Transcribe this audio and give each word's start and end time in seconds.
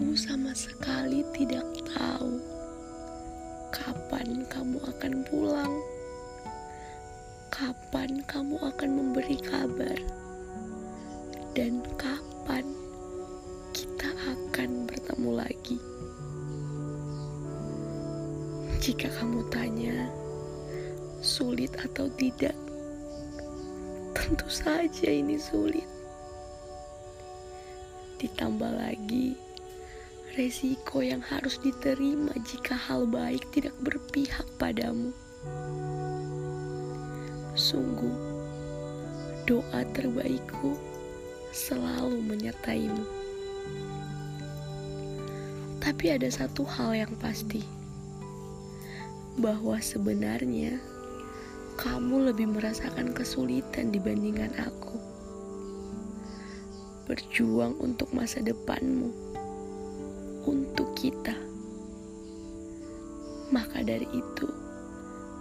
Aku 0.00 0.16
sama 0.16 0.56
sekali 0.56 1.20
tidak 1.36 1.60
tahu 1.92 2.40
kapan 3.68 4.48
kamu 4.48 4.80
akan 4.80 5.12
pulang, 5.28 5.74
kapan 7.52 8.24
kamu 8.24 8.56
akan 8.64 8.90
memberi 8.96 9.36
kabar, 9.44 10.00
dan 11.52 11.84
kapan 12.00 12.64
kita 13.76 14.08
akan 14.24 14.88
bertemu 14.88 15.30
lagi. 15.36 15.76
Jika 18.80 19.12
kamu 19.20 19.52
tanya, 19.52 20.08
sulit 21.20 21.76
atau 21.76 22.08
tidak, 22.16 22.56
tentu 24.16 24.48
saja 24.48 25.12
ini 25.12 25.36
sulit. 25.36 25.84
Ditambah 28.16 28.80
lagi, 28.80 29.49
resiko 30.40 31.04
yang 31.04 31.20
harus 31.20 31.60
diterima 31.60 32.32
jika 32.48 32.72
hal 32.72 33.04
baik 33.04 33.44
tidak 33.52 33.76
berpihak 33.84 34.48
padamu. 34.56 35.12
Sungguh, 37.52 38.16
doa 39.44 39.84
terbaikku 39.92 40.80
selalu 41.52 42.24
menyertaimu. 42.24 43.04
Tapi 45.76 46.04
ada 46.08 46.32
satu 46.32 46.64
hal 46.64 46.96
yang 46.96 47.12
pasti, 47.20 47.60
bahwa 49.36 49.76
sebenarnya 49.76 50.80
kamu 51.76 52.32
lebih 52.32 52.48
merasakan 52.48 53.12
kesulitan 53.12 53.92
dibandingkan 53.92 54.56
aku 54.56 54.96
berjuang 57.04 57.76
untuk 57.76 58.08
masa 58.16 58.40
depanmu, 58.40 59.29
untuk 60.46 60.92
kita. 60.96 61.34
Maka 63.50 63.82
dari 63.82 64.06
itu, 64.14 64.46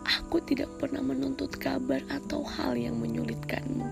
aku 0.04 0.42
tidak 0.44 0.68
pernah 0.82 1.04
menuntut 1.04 1.54
kabar 1.56 2.02
atau 2.10 2.42
hal 2.42 2.74
yang 2.74 2.98
menyulitkanmu. 2.98 3.86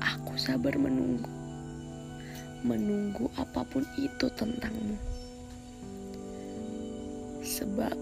Aku 0.00 0.34
sabar 0.40 0.74
menunggu, 0.80 1.28
menunggu 2.64 3.28
apa 3.36 3.62
pun 3.68 3.84
itu 4.00 4.26
tentangmu. 4.34 4.96
Sebab 7.44 7.94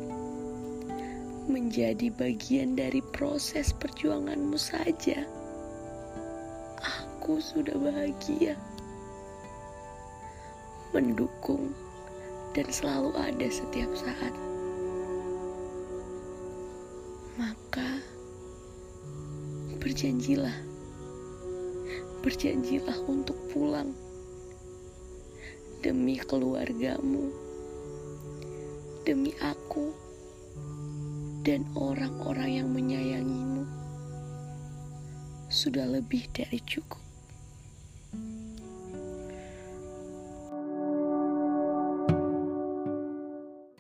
menjadi 1.50 2.14
bagian 2.14 2.78
dari 2.78 3.02
proses 3.10 3.74
perjuanganmu 3.74 4.54
saja 4.54 5.26
aku 7.30 7.36
sudah 7.36 7.76
bahagia, 7.76 8.56
mendukung, 10.90 11.70
dan 12.54 12.66
selalu 12.70 13.14
ada 13.14 13.46
setiap 13.46 13.90
saat. 13.94 14.34
Maka, 17.38 18.02
berjanjilah, 19.78 20.58
berjanjilah 22.20 22.98
untuk 23.06 23.38
pulang 23.54 23.94
demi 25.80 26.20
keluargamu, 26.20 27.32
demi 29.08 29.32
aku, 29.40 29.94
dan 31.40 31.64
orang-orang 31.72 32.60
yang 32.60 32.68
menyayangimu 32.68 33.64
sudah 35.50 35.82
lebih 35.82 36.30
dari 36.30 36.62
cukup. 36.62 37.09